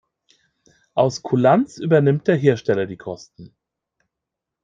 [0.95, 3.53] Aus Kulanz übernimmt der Hersteller die Kosten.